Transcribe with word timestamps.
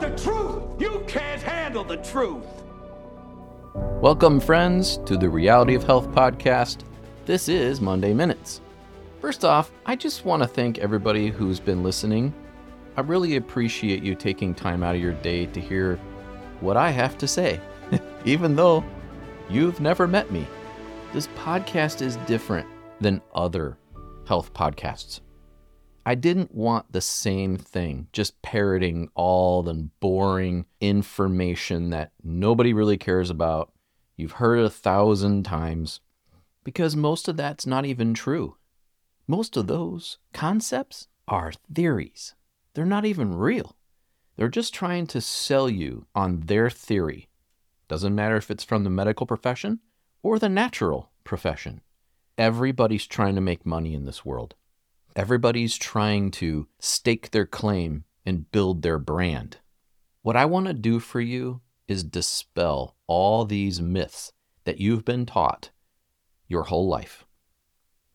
the 0.00 0.08
truth. 0.16 0.62
You 0.78 1.04
can't 1.06 1.42
handle 1.42 1.84
the 1.84 1.98
truth. 1.98 2.46
Welcome, 4.00 4.40
friends, 4.40 4.96
to 5.04 5.18
the 5.18 5.28
Reality 5.28 5.74
of 5.74 5.84
Health 5.84 6.08
podcast. 6.08 6.84
This 7.26 7.50
is 7.50 7.82
Monday 7.82 8.14
Minutes. 8.14 8.62
First 9.20 9.44
off, 9.44 9.70
I 9.84 9.96
just 9.96 10.24
want 10.24 10.42
to 10.42 10.48
thank 10.48 10.78
everybody 10.78 11.28
who's 11.28 11.60
been 11.60 11.82
listening. 11.82 12.32
I 12.96 13.02
really 13.02 13.36
appreciate 13.36 14.02
you 14.02 14.14
taking 14.14 14.54
time 14.54 14.82
out 14.82 14.94
of 14.94 15.02
your 15.02 15.12
day 15.12 15.44
to 15.44 15.60
hear 15.60 15.96
what 16.60 16.78
I 16.78 16.90
have 16.90 17.18
to 17.18 17.28
say, 17.28 17.60
even 18.24 18.56
though 18.56 18.82
you've 19.50 19.80
never 19.80 20.08
met 20.08 20.32
me. 20.32 20.46
This 21.12 21.28
podcast 21.36 22.00
is 22.00 22.16
different 22.26 22.66
than 23.02 23.20
other 23.34 23.76
health 24.26 24.54
podcasts. 24.54 25.20
I 26.10 26.16
didn't 26.16 26.52
want 26.52 26.90
the 26.90 27.00
same 27.00 27.56
thing, 27.56 28.08
just 28.12 28.42
parroting 28.42 29.10
all 29.14 29.62
the 29.62 29.74
boring 30.00 30.66
information 30.80 31.90
that 31.90 32.10
nobody 32.24 32.72
really 32.72 32.98
cares 32.98 33.30
about. 33.30 33.72
You've 34.16 34.32
heard 34.32 34.58
a 34.58 34.68
thousand 34.68 35.44
times, 35.44 36.00
because 36.64 36.96
most 36.96 37.28
of 37.28 37.36
that's 37.36 37.64
not 37.64 37.86
even 37.86 38.12
true. 38.12 38.56
Most 39.28 39.56
of 39.56 39.68
those 39.68 40.18
concepts 40.32 41.06
are 41.28 41.52
theories, 41.72 42.34
they're 42.74 42.84
not 42.84 43.04
even 43.04 43.36
real. 43.36 43.76
They're 44.34 44.48
just 44.48 44.74
trying 44.74 45.06
to 45.06 45.20
sell 45.20 45.70
you 45.70 46.06
on 46.12 46.40
their 46.40 46.70
theory. 46.70 47.28
Doesn't 47.86 48.16
matter 48.16 48.34
if 48.34 48.50
it's 48.50 48.64
from 48.64 48.82
the 48.82 48.90
medical 48.90 49.26
profession 49.26 49.78
or 50.24 50.40
the 50.40 50.48
natural 50.48 51.12
profession. 51.22 51.82
Everybody's 52.36 53.06
trying 53.06 53.36
to 53.36 53.40
make 53.40 53.64
money 53.64 53.94
in 53.94 54.06
this 54.06 54.24
world. 54.24 54.56
Everybody's 55.16 55.76
trying 55.76 56.30
to 56.32 56.68
stake 56.78 57.30
their 57.30 57.46
claim 57.46 58.04
and 58.24 58.50
build 58.52 58.82
their 58.82 58.98
brand. 58.98 59.58
What 60.22 60.36
I 60.36 60.44
want 60.44 60.66
to 60.66 60.72
do 60.72 61.00
for 61.00 61.20
you 61.20 61.62
is 61.88 62.04
dispel 62.04 62.96
all 63.08 63.44
these 63.44 63.80
myths 63.80 64.32
that 64.64 64.78
you've 64.78 65.04
been 65.04 65.26
taught 65.26 65.70
your 66.46 66.64
whole 66.64 66.86
life. 66.86 67.24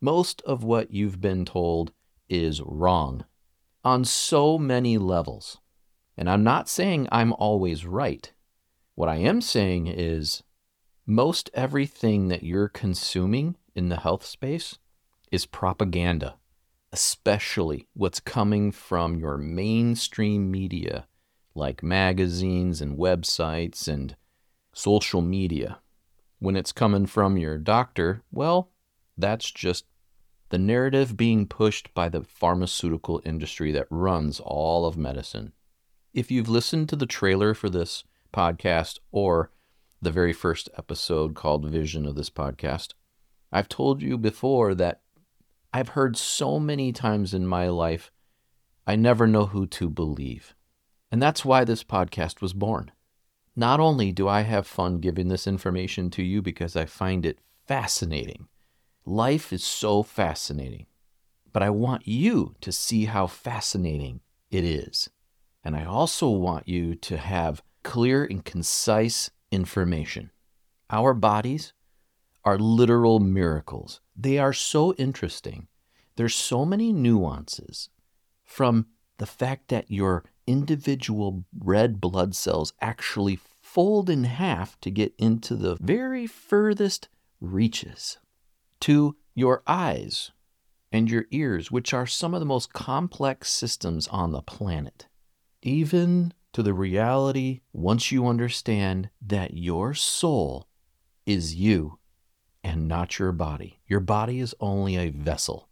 Most 0.00 0.40
of 0.42 0.64
what 0.64 0.90
you've 0.90 1.20
been 1.20 1.44
told 1.44 1.92
is 2.28 2.62
wrong 2.62 3.26
on 3.84 4.04
so 4.04 4.56
many 4.58 4.96
levels. 4.96 5.58
And 6.16 6.30
I'm 6.30 6.42
not 6.42 6.68
saying 6.68 7.08
I'm 7.12 7.34
always 7.34 7.84
right. 7.84 8.32
What 8.94 9.10
I 9.10 9.16
am 9.16 9.42
saying 9.42 9.86
is 9.86 10.42
most 11.04 11.50
everything 11.52 12.28
that 12.28 12.42
you're 12.42 12.68
consuming 12.68 13.56
in 13.74 13.90
the 13.90 14.00
health 14.00 14.24
space 14.24 14.78
is 15.30 15.44
propaganda 15.44 16.36
especially 16.96 17.86
what's 17.92 18.20
coming 18.20 18.72
from 18.72 19.18
your 19.18 19.36
mainstream 19.36 20.50
media 20.50 21.06
like 21.54 21.82
magazines 21.82 22.80
and 22.80 22.96
websites 22.96 23.86
and 23.86 24.16
social 24.72 25.20
media. 25.20 25.78
When 26.38 26.56
it's 26.56 26.72
coming 26.72 27.04
from 27.04 27.36
your 27.36 27.58
doctor, 27.58 28.22
well, 28.32 28.70
that's 29.18 29.50
just 29.50 29.84
the 30.48 30.56
narrative 30.56 31.18
being 31.18 31.46
pushed 31.46 31.92
by 31.92 32.08
the 32.08 32.22
pharmaceutical 32.22 33.20
industry 33.26 33.72
that 33.72 33.88
runs 33.90 34.40
all 34.40 34.86
of 34.86 34.96
medicine. 34.96 35.52
If 36.14 36.30
you've 36.30 36.48
listened 36.48 36.88
to 36.88 36.96
the 36.96 37.04
trailer 37.04 37.52
for 37.52 37.68
this 37.68 38.04
podcast 38.32 39.00
or 39.12 39.50
the 40.00 40.10
very 40.10 40.32
first 40.32 40.70
episode 40.78 41.34
called 41.34 41.68
Vision 41.68 42.06
of 42.06 42.14
this 42.14 42.30
podcast, 42.30 42.94
I've 43.52 43.68
told 43.68 44.00
you 44.00 44.16
before 44.16 44.74
that 44.76 45.02
I've 45.76 45.90
heard 45.90 46.16
so 46.16 46.58
many 46.58 46.90
times 46.90 47.34
in 47.34 47.46
my 47.46 47.68
life, 47.68 48.10
I 48.86 48.96
never 48.96 49.26
know 49.26 49.44
who 49.44 49.66
to 49.66 49.90
believe. 49.90 50.54
And 51.12 51.20
that's 51.20 51.44
why 51.44 51.64
this 51.64 51.84
podcast 51.84 52.40
was 52.40 52.54
born. 52.54 52.92
Not 53.54 53.78
only 53.78 54.10
do 54.10 54.26
I 54.26 54.40
have 54.40 54.66
fun 54.66 55.00
giving 55.00 55.28
this 55.28 55.46
information 55.46 56.08
to 56.12 56.22
you 56.22 56.40
because 56.40 56.76
I 56.76 56.86
find 56.86 57.26
it 57.26 57.40
fascinating, 57.66 58.48
life 59.04 59.52
is 59.52 59.62
so 59.62 60.02
fascinating, 60.02 60.86
but 61.52 61.62
I 61.62 61.68
want 61.68 62.08
you 62.08 62.54
to 62.62 62.72
see 62.72 63.04
how 63.04 63.26
fascinating 63.26 64.20
it 64.50 64.64
is. 64.64 65.10
And 65.62 65.76
I 65.76 65.84
also 65.84 66.30
want 66.30 66.66
you 66.66 66.94
to 66.94 67.18
have 67.18 67.62
clear 67.82 68.24
and 68.24 68.42
concise 68.42 69.30
information. 69.52 70.30
Our 70.88 71.12
bodies 71.12 71.74
are 72.46 72.58
literal 72.58 73.18
miracles. 73.18 74.00
They 74.16 74.38
are 74.38 74.54
so 74.54 74.94
interesting. 74.94 75.68
There's 76.16 76.34
so 76.34 76.64
many 76.64 76.92
nuances 76.92 77.90
from 78.44 78.86
the 79.18 79.26
fact 79.26 79.68
that 79.68 79.90
your 79.90 80.24
individual 80.46 81.44
red 81.58 82.00
blood 82.00 82.34
cells 82.34 82.72
actually 82.80 83.38
fold 83.60 84.08
in 84.08 84.24
half 84.24 84.80
to 84.80 84.90
get 84.90 85.14
into 85.18 85.54
the 85.56 85.76
very 85.80 86.26
furthest 86.26 87.08
reaches 87.40 88.18
to 88.80 89.16
your 89.34 89.62
eyes 89.66 90.30
and 90.92 91.10
your 91.10 91.26
ears, 91.30 91.70
which 91.70 91.92
are 91.92 92.06
some 92.06 92.32
of 92.32 92.40
the 92.40 92.46
most 92.46 92.72
complex 92.72 93.50
systems 93.50 94.08
on 94.08 94.32
the 94.32 94.42
planet. 94.42 95.06
Even 95.62 96.32
to 96.52 96.62
the 96.62 96.72
reality, 96.72 97.60
once 97.72 98.10
you 98.10 98.26
understand 98.26 99.10
that 99.20 99.54
your 99.54 99.92
soul 99.92 100.68
is 101.26 101.54
you 101.54 101.98
and 102.62 102.88
not 102.88 103.18
your 103.18 103.32
body. 103.32 103.80
Your 103.86 104.00
body 104.00 104.40
is 104.40 104.54
only 104.60 104.96
a 104.96 105.10
vessel. 105.10 105.68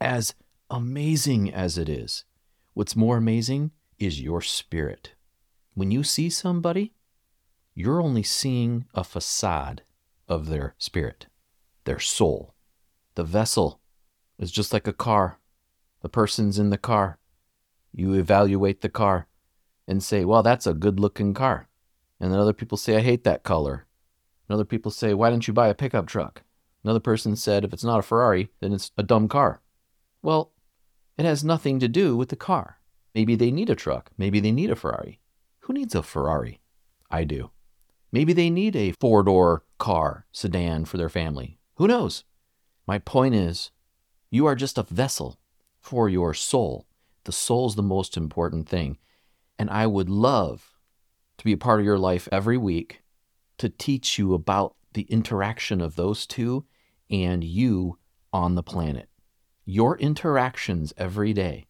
As 0.00 0.34
amazing 0.70 1.52
as 1.52 1.76
it 1.76 1.88
is, 1.88 2.24
what's 2.72 2.96
more 2.96 3.18
amazing 3.18 3.72
is 3.98 4.20
your 4.20 4.40
spirit. 4.40 5.12
When 5.74 5.90
you 5.90 6.02
see 6.02 6.30
somebody, 6.30 6.94
you're 7.74 8.00
only 8.00 8.22
seeing 8.22 8.86
a 8.94 9.04
facade 9.04 9.82
of 10.26 10.48
their 10.48 10.74
spirit, 10.78 11.26
their 11.84 11.98
soul. 11.98 12.54
The 13.14 13.24
vessel 13.24 13.80
is 14.38 14.50
just 14.50 14.72
like 14.72 14.86
a 14.86 14.92
car. 14.94 15.38
The 16.00 16.08
person's 16.08 16.58
in 16.58 16.70
the 16.70 16.78
car. 16.78 17.18
You 17.92 18.14
evaluate 18.14 18.80
the 18.80 18.88
car 18.88 19.26
and 19.86 20.02
say, 20.02 20.24
well, 20.24 20.42
that's 20.42 20.66
a 20.66 20.72
good 20.72 20.98
looking 20.98 21.34
car. 21.34 21.68
And 22.18 22.32
then 22.32 22.40
other 22.40 22.54
people 22.54 22.78
say, 22.78 22.96
I 22.96 23.00
hate 23.00 23.24
that 23.24 23.42
color. 23.42 23.86
And 24.48 24.54
other 24.54 24.64
people 24.64 24.90
say, 24.90 25.14
Why 25.14 25.30
didn't 25.30 25.46
you 25.46 25.54
buy 25.54 25.68
a 25.68 25.74
pickup 25.74 26.06
truck? 26.06 26.42
Another 26.84 27.00
person 27.00 27.36
said, 27.36 27.64
If 27.64 27.72
it's 27.72 27.84
not 27.84 27.98
a 27.98 28.02
Ferrari, 28.02 28.50
then 28.60 28.72
it's 28.72 28.90
a 28.98 29.02
dumb 29.02 29.28
car. 29.28 29.60
Well, 30.22 30.52
it 31.16 31.24
has 31.24 31.44
nothing 31.44 31.78
to 31.80 31.88
do 31.88 32.16
with 32.16 32.28
the 32.28 32.36
car. 32.36 32.78
Maybe 33.14 33.34
they 33.34 33.50
need 33.50 33.70
a 33.70 33.74
truck. 33.74 34.10
Maybe 34.16 34.40
they 34.40 34.52
need 34.52 34.70
a 34.70 34.76
Ferrari. 34.76 35.20
Who 35.60 35.72
needs 35.72 35.94
a 35.94 36.02
Ferrari? 36.02 36.60
I 37.10 37.24
do. 37.24 37.50
Maybe 38.12 38.32
they 38.32 38.50
need 38.50 38.74
a 38.76 38.94
four 39.00 39.22
door 39.22 39.64
car, 39.78 40.26
sedan 40.32 40.84
for 40.84 40.96
their 40.96 41.08
family. 41.08 41.58
Who 41.76 41.86
knows? 41.86 42.24
My 42.86 42.98
point 42.98 43.34
is, 43.34 43.70
you 44.30 44.46
are 44.46 44.54
just 44.54 44.78
a 44.78 44.82
vessel 44.84 45.38
for 45.80 46.08
your 46.08 46.34
soul. 46.34 46.86
The 47.24 47.32
soul's 47.32 47.76
the 47.76 47.82
most 47.82 48.16
important 48.16 48.68
thing. 48.68 48.98
And 49.58 49.68
I 49.68 49.86
would 49.86 50.08
love 50.08 50.78
to 51.36 51.44
be 51.44 51.52
a 51.52 51.58
part 51.58 51.80
of 51.80 51.86
your 51.86 51.98
life 51.98 52.28
every 52.32 52.56
week 52.56 53.02
to 53.58 53.68
teach 53.68 54.18
you 54.18 54.32
about 54.32 54.74
the 54.94 55.02
interaction 55.02 55.82
of 55.82 55.96
those 55.96 56.26
two 56.26 56.64
and 57.10 57.44
you 57.44 57.98
on 58.32 58.54
the 58.54 58.62
planet. 58.62 59.09
Your 59.72 59.96
interactions 59.98 60.92
every 60.96 61.32
day 61.32 61.68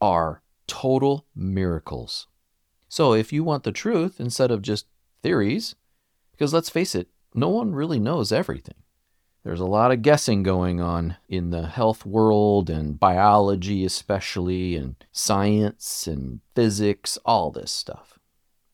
are 0.00 0.42
total 0.66 1.28
miracles. 1.32 2.26
So, 2.88 3.12
if 3.12 3.32
you 3.32 3.44
want 3.44 3.62
the 3.62 3.70
truth 3.70 4.18
instead 4.18 4.50
of 4.50 4.62
just 4.62 4.88
theories, 5.22 5.76
because 6.32 6.52
let's 6.52 6.70
face 6.70 6.96
it, 6.96 7.06
no 7.34 7.48
one 7.48 7.72
really 7.72 8.00
knows 8.00 8.32
everything. 8.32 8.82
There's 9.44 9.60
a 9.60 9.64
lot 9.64 9.92
of 9.92 10.02
guessing 10.02 10.42
going 10.42 10.80
on 10.80 11.18
in 11.28 11.50
the 11.50 11.68
health 11.68 12.04
world 12.04 12.68
and 12.68 12.98
biology, 12.98 13.84
especially, 13.84 14.74
and 14.74 14.96
science 15.12 16.08
and 16.08 16.40
physics, 16.56 17.16
all 17.24 17.52
this 17.52 17.70
stuff. 17.70 18.18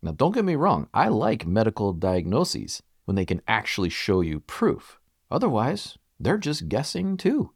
Now, 0.00 0.12
don't 0.12 0.32
get 0.32 0.46
me 0.46 0.54
wrong, 0.54 0.88
I 0.94 1.08
like 1.08 1.46
medical 1.46 1.92
diagnoses 1.92 2.82
when 3.04 3.16
they 3.16 3.26
can 3.26 3.42
actually 3.46 3.90
show 3.90 4.22
you 4.22 4.40
proof. 4.40 4.98
Otherwise, 5.30 5.98
they're 6.18 6.38
just 6.38 6.70
guessing 6.70 7.18
too. 7.18 7.52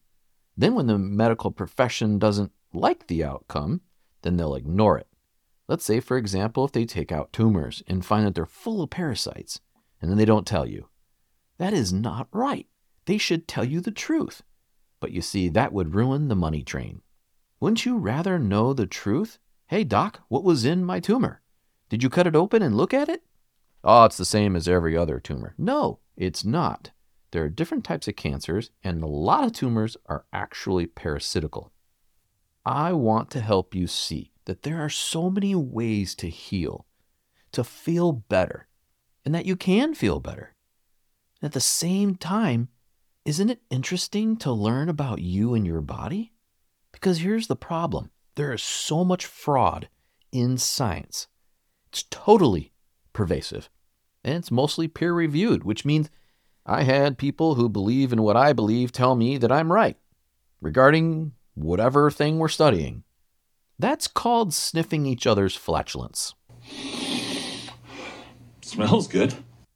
Then, 0.56 0.74
when 0.74 0.86
the 0.86 0.98
medical 0.98 1.50
profession 1.50 2.18
doesn't 2.18 2.52
like 2.72 3.06
the 3.06 3.24
outcome, 3.24 3.82
then 4.22 4.36
they'll 4.36 4.54
ignore 4.54 4.98
it. 4.98 5.08
Let's 5.68 5.84
say, 5.84 6.00
for 6.00 6.16
example, 6.16 6.64
if 6.64 6.72
they 6.72 6.84
take 6.84 7.10
out 7.10 7.32
tumors 7.32 7.82
and 7.86 8.04
find 8.04 8.26
that 8.26 8.34
they're 8.34 8.46
full 8.46 8.82
of 8.82 8.90
parasites, 8.90 9.60
and 10.00 10.10
then 10.10 10.18
they 10.18 10.24
don't 10.24 10.46
tell 10.46 10.66
you. 10.66 10.88
That 11.58 11.72
is 11.72 11.92
not 11.92 12.28
right. 12.32 12.66
They 13.06 13.18
should 13.18 13.48
tell 13.48 13.64
you 13.64 13.80
the 13.80 13.90
truth. 13.90 14.42
But 15.00 15.12
you 15.12 15.20
see, 15.20 15.48
that 15.48 15.72
would 15.72 15.94
ruin 15.94 16.28
the 16.28 16.36
money 16.36 16.62
train. 16.62 17.02
Wouldn't 17.60 17.84
you 17.84 17.96
rather 17.96 18.38
know 18.38 18.72
the 18.72 18.86
truth? 18.86 19.38
Hey, 19.68 19.84
doc, 19.84 20.20
what 20.28 20.44
was 20.44 20.64
in 20.64 20.84
my 20.84 21.00
tumor? 21.00 21.42
Did 21.88 22.02
you 22.02 22.10
cut 22.10 22.26
it 22.26 22.36
open 22.36 22.62
and 22.62 22.76
look 22.76 22.94
at 22.94 23.08
it? 23.08 23.22
Oh, 23.82 24.04
it's 24.04 24.16
the 24.16 24.24
same 24.24 24.56
as 24.56 24.68
every 24.68 24.96
other 24.96 25.20
tumor. 25.20 25.54
No, 25.56 26.00
it's 26.16 26.44
not. 26.44 26.90
There 27.36 27.44
are 27.44 27.50
different 27.50 27.84
types 27.84 28.08
of 28.08 28.16
cancers, 28.16 28.70
and 28.82 29.02
a 29.02 29.06
lot 29.06 29.44
of 29.44 29.52
tumors 29.52 29.94
are 30.06 30.24
actually 30.32 30.86
parasitical. 30.86 31.70
I 32.64 32.94
want 32.94 33.30
to 33.32 33.42
help 33.42 33.74
you 33.74 33.86
see 33.86 34.32
that 34.46 34.62
there 34.62 34.80
are 34.80 34.88
so 34.88 35.28
many 35.28 35.54
ways 35.54 36.14
to 36.14 36.30
heal, 36.30 36.86
to 37.52 37.62
feel 37.62 38.12
better 38.12 38.68
and 39.22 39.34
that 39.34 39.44
you 39.44 39.54
can 39.54 39.92
feel 39.92 40.18
better. 40.18 40.54
At 41.42 41.52
the 41.52 41.60
same 41.60 42.14
time, 42.14 42.70
isn't 43.26 43.50
it 43.50 43.60
interesting 43.68 44.38
to 44.38 44.50
learn 44.50 44.88
about 44.88 45.20
you 45.20 45.52
and 45.52 45.66
your 45.66 45.82
body? 45.82 46.32
Because 46.90 47.18
here's 47.18 47.48
the 47.48 47.54
problem 47.54 48.12
there 48.36 48.54
is 48.54 48.62
so 48.62 49.04
much 49.04 49.26
fraud 49.26 49.90
in 50.32 50.56
science. 50.56 51.26
It's 51.88 52.04
totally 52.04 52.72
pervasive, 53.12 53.68
and 54.24 54.36
it's 54.36 54.50
mostly 54.50 54.88
peer 54.88 55.12
reviewed, 55.12 55.64
which 55.64 55.84
means 55.84 56.08
I 56.68 56.82
had 56.82 57.16
people 57.16 57.54
who 57.54 57.68
believe 57.68 58.12
in 58.12 58.22
what 58.22 58.36
I 58.36 58.52
believe 58.52 58.90
tell 58.90 59.14
me 59.14 59.38
that 59.38 59.52
I'm 59.52 59.72
right 59.72 59.96
regarding 60.60 61.30
whatever 61.54 62.10
thing 62.10 62.38
we're 62.38 62.48
studying. 62.48 63.04
That's 63.78 64.08
called 64.08 64.52
sniffing 64.52 65.06
each 65.06 65.28
other's 65.28 65.54
flatulence. 65.54 66.34
Smells 68.62 69.06
good. 69.06 69.34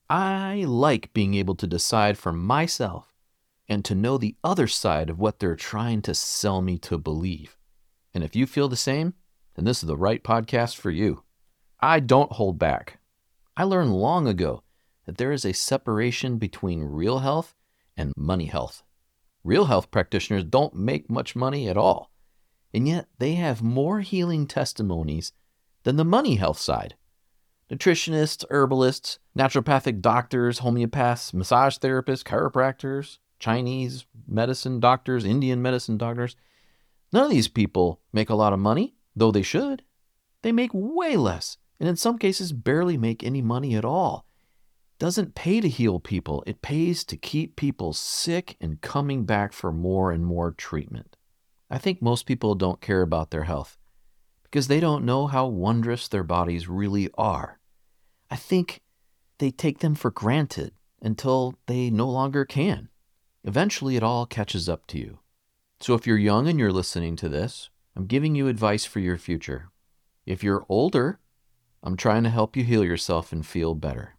I 0.09 0.65
like 0.67 1.13
being 1.13 1.35
able 1.35 1.55
to 1.57 1.67
decide 1.69 2.19
for 2.19 2.33
myself 2.33 3.15
and 3.69 3.85
to 3.85 3.95
know 3.95 4.19
the 4.19 4.35
other 4.43 4.67
side 4.67 5.09
of 5.11 5.21
what 5.21 5.39
they're 5.39 5.55
trying 5.55 6.03
to 6.03 6.15
sell 6.15 6.61
me 6.61 6.77
to 6.79 6.99
believe. 6.99 7.57
And 8.13 8.25
if 8.25 8.35
you 8.35 8.47
feel 8.47 8.69
the 8.69 8.75
same, 8.75 9.15
then 9.55 9.65
this 9.65 9.81
is 9.81 9.87
the 9.87 9.97
right 9.97 10.25
podcast 10.25 10.77
for 10.77 10.91
you. 10.91 11.23
I 11.79 12.01
don't 12.01 12.33
hold 12.33 12.59
back. 12.59 12.99
I 13.57 13.63
learned 13.63 13.95
long 13.95 14.27
ago 14.27 14.65
that 15.11 15.19
there 15.19 15.33
is 15.33 15.45
a 15.45 15.53
separation 15.53 16.39
between 16.39 16.85
real 16.85 17.19
health 17.19 17.57
and 17.97 18.13
money 18.17 18.47
health. 18.47 18.85
Real 19.43 19.65
health 19.65 19.91
practitioners 19.91 20.45
don't 20.45 20.73
make 20.73 21.11
much 21.11 21.35
money 21.35 21.69
at 21.69 21.77
all, 21.77 22.13
and 22.73 22.87
yet 22.87 23.09
they 23.19 23.35
have 23.35 23.61
more 23.61 24.03
healing 24.03 24.47
testimonies 24.47 25.33
than 25.83 25.97
the 25.97 26.05
money 26.05 26.37
health 26.37 26.61
side. 26.61 26.95
Nutritionists, 27.69 28.45
herbalists, 28.51 29.19
naturopathic 29.37 30.01
doctors, 30.01 30.61
homeopaths, 30.61 31.35
massage 31.35 31.79
therapists, 31.79 32.23
chiropractors, 32.23 33.19
Chinese 33.41 34.07
medicine 34.29 34.79
doctors, 34.79 35.25
Indian 35.25 35.61
medicine 35.61 35.99
doctors. 35.99 36.37
None 37.13 37.25
of 37.25 37.31
these 37.33 37.49
people 37.49 38.01
make 38.13 38.31
a 38.31 38.37
lot 38.37 38.53
of 38.53 38.61
money, 38.61 38.95
though 39.17 39.33
they 39.33 39.43
should. 39.43 39.83
They 40.43 40.53
make 40.53 40.71
way 40.73 41.17
less, 41.17 41.57
and 41.81 41.89
in 41.89 41.97
some 41.97 42.17
cases, 42.17 42.53
barely 42.53 42.97
make 42.97 43.25
any 43.25 43.43
money 43.43 43.75
at 43.75 43.85
all. 43.85 44.25
Doesn't 45.01 45.35
pay 45.35 45.63
to 45.63 45.69
heal 45.71 45.99
people, 45.99 46.45
it 46.47 46.61
pays 46.61 47.05
to 47.05 47.17
keep 47.17 47.57
people 47.57 47.95
sick 47.95 48.59
and 48.61 48.83
coming 48.83 49.25
back 49.25 49.55
for 49.55 49.73
more 49.73 50.13
and 50.13 50.27
more 50.27 50.51
treatment. 50.51 51.17
I 51.71 51.79
think 51.79 52.03
most 52.03 52.27
people 52.27 52.55
don't 52.55 52.83
care 52.83 53.01
about 53.01 53.31
their 53.31 53.45
health 53.45 53.79
because 54.43 54.69
they 54.69 54.79
don't 54.79 55.07
know 55.07 55.27
how 55.27 55.47
wondrous 55.47 56.07
their 56.07 56.23
bodies 56.23 56.69
really 56.69 57.09
are. 57.17 57.59
I 58.31 58.37
think 58.37 58.83
they 59.39 59.51
take 59.51 59.79
them 59.79 59.95
for 59.95 60.11
granted 60.11 60.75
until 61.01 61.55
they 61.65 61.89
no 61.89 62.07
longer 62.07 62.45
can. 62.45 62.91
Eventually, 63.43 63.97
it 63.97 64.03
all 64.03 64.27
catches 64.27 64.69
up 64.69 64.87
to 64.89 64.99
you. 64.99 65.21
So, 65.81 65.95
if 65.95 66.07
you're 66.07 66.19
young 66.19 66.47
and 66.47 66.59
you're 66.59 66.71
listening 66.71 67.17
to 67.17 67.29
this, 67.31 67.71
I'm 67.97 68.05
giving 68.05 68.35
you 68.35 68.49
advice 68.49 68.85
for 68.85 69.01
your 69.01 69.17
future. 69.17 69.71
If 70.27 70.45
you're 70.45 70.67
older, 70.69 71.21
I'm 71.83 71.97
trying 71.97 72.25
to 72.25 72.29
help 72.29 72.55
you 72.55 72.65
heal 72.65 72.85
yourself 72.85 73.33
and 73.33 73.47
feel 73.47 73.75
better. 73.75 74.17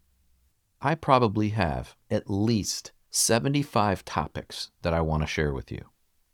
I 0.82 0.96
probably 0.96 1.50
have 1.50 1.96
at 2.10 2.30
least 2.30 2.92
75 3.12 4.04
topics 4.04 4.72
that 4.82 4.94
I 4.94 5.02
want 5.02 5.22
to 5.22 5.28
share 5.28 5.54
with 5.54 5.72
you, 5.72 5.86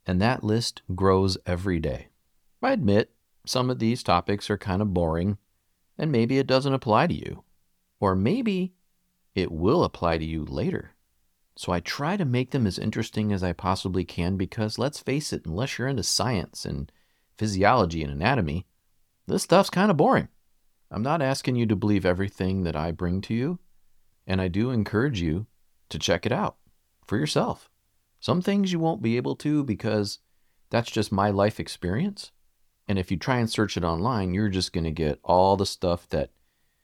and 0.05 0.21
that 0.21 0.43
list 0.43 0.81
grows 0.95 1.37
every 1.45 1.79
day. 1.79 2.07
I 2.61 2.71
admit 2.71 3.11
some 3.45 3.69
of 3.69 3.79
these 3.79 4.03
topics 4.03 4.49
are 4.49 4.57
kind 4.57 4.81
of 4.81 4.93
boring, 4.93 5.37
and 5.97 6.11
maybe 6.11 6.37
it 6.37 6.47
doesn't 6.47 6.73
apply 6.73 7.07
to 7.07 7.13
you. 7.13 7.43
Or 7.99 8.15
maybe 8.15 8.73
it 9.35 9.51
will 9.51 9.83
apply 9.83 10.17
to 10.17 10.25
you 10.25 10.45
later. 10.45 10.91
So 11.55 11.71
I 11.71 11.79
try 11.79 12.17
to 12.17 12.25
make 12.25 12.51
them 12.51 12.67
as 12.67 12.77
interesting 12.77 13.33
as 13.33 13.43
I 13.43 13.51
possibly 13.51 14.05
can 14.05 14.37
because 14.37 14.77
let's 14.77 14.99
face 14.99 15.33
it, 15.33 15.45
unless 15.45 15.77
you're 15.77 15.87
into 15.87 16.03
science 16.03 16.65
and 16.65 16.91
physiology 17.37 18.03
and 18.03 18.13
anatomy, 18.13 18.67
this 19.25 19.43
stuff's 19.43 19.69
kind 19.69 19.89
of 19.89 19.97
boring. 19.97 20.27
I'm 20.91 21.01
not 21.01 21.21
asking 21.21 21.55
you 21.55 21.65
to 21.65 21.75
believe 21.75 22.05
everything 22.05 22.63
that 22.63 22.75
I 22.75 22.91
bring 22.91 23.21
to 23.21 23.33
you, 23.33 23.59
and 24.27 24.41
I 24.41 24.49
do 24.49 24.69
encourage 24.69 25.21
you 25.21 25.47
to 25.89 25.97
check 25.97 26.25
it 26.25 26.31
out 26.31 26.57
for 27.05 27.17
yourself. 27.17 27.69
Some 28.19 28.41
things 28.41 28.71
you 28.71 28.79
won't 28.79 29.01
be 29.01 29.17
able 29.17 29.35
to 29.37 29.63
because 29.63 30.19
that's 30.69 30.91
just 30.91 31.11
my 31.11 31.29
life 31.29 31.59
experience. 31.59 32.31
And 32.87 32.99
if 32.99 33.09
you 33.09 33.17
try 33.17 33.37
and 33.37 33.49
search 33.49 33.77
it 33.77 33.83
online, 33.83 34.33
you're 34.33 34.49
just 34.49 34.73
going 34.73 34.83
to 34.83 34.91
get 34.91 35.19
all 35.23 35.55
the 35.55 35.65
stuff 35.65 36.07
that 36.09 36.31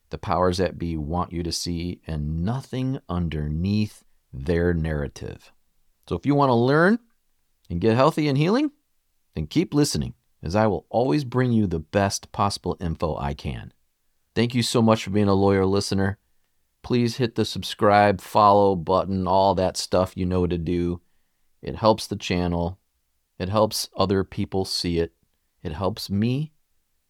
the 0.09 0.17
powers 0.17 0.57
that 0.57 0.77
be 0.77 0.95
want 0.95 1.33
you 1.33 1.43
to 1.43 1.51
see 1.51 2.01
and 2.05 2.43
nothing 2.43 2.99
underneath 3.09 4.03
their 4.31 4.73
narrative. 4.73 5.51
So 6.07 6.15
if 6.15 6.25
you 6.25 6.35
want 6.35 6.49
to 6.49 6.55
learn 6.55 6.99
and 7.69 7.81
get 7.81 7.95
healthy 7.95 8.27
and 8.27 8.37
healing, 8.37 8.71
then 9.33 9.47
keep 9.47 9.73
listening, 9.73 10.13
as 10.43 10.55
I 10.55 10.67
will 10.67 10.85
always 10.89 11.23
bring 11.23 11.51
you 11.51 11.65
the 11.65 11.79
best 11.79 12.31
possible 12.31 12.77
info 12.79 13.17
I 13.17 13.33
can. 13.33 13.73
Thank 14.35 14.53
you 14.53 14.61
so 14.61 14.81
much 14.81 15.03
for 15.03 15.09
being 15.09 15.27
a 15.27 15.33
loyal 15.33 15.69
listener. 15.69 16.19
Please 16.83 17.17
hit 17.17 17.35
the 17.35 17.45
subscribe, 17.45 18.21
follow 18.21 18.75
button, 18.75 19.25
all 19.27 19.55
that 19.55 19.77
stuff 19.77 20.15
you 20.15 20.25
know 20.25 20.45
to 20.45 20.57
do. 20.57 21.01
It 21.61 21.77
helps 21.77 22.05
the 22.05 22.17
channel. 22.17 22.77
It 23.39 23.49
helps 23.49 23.89
other 23.95 24.23
people 24.23 24.65
see 24.65 24.99
it. 24.99 25.13
It 25.63 25.71
helps 25.71 26.09
me 26.09 26.51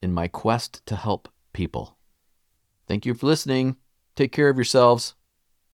in 0.01 0.13
my 0.13 0.27
quest 0.27 0.85
to 0.85 0.95
help 0.95 1.27
people. 1.53 1.97
Thank 2.87 3.05
you 3.05 3.13
for 3.13 3.25
listening. 3.25 3.77
Take 4.15 4.31
care 4.31 4.49
of 4.49 4.57
yourselves. 4.57 5.15